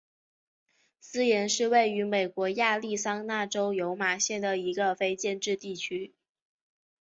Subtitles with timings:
[0.99, 6.15] 斯廷是位于美国亚利桑那州尤马县的一个非建制地区。